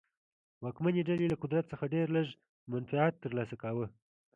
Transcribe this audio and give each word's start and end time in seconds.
واکمنې 0.63 1.01
ډلې 1.09 1.25
له 1.29 1.37
قدرت 1.43 1.65
څخه 1.71 1.91
ډېر 1.95 2.07
لږ 2.15 2.27
منفعت 2.71 3.13
ترلاسه 3.23 3.55
کاوه. 3.61 3.87